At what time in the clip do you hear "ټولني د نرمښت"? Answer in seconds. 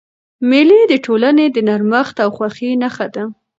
1.05-2.15